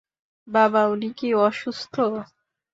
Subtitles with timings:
[0.47, 1.95] বাবা, উনি কি অসুস্থ?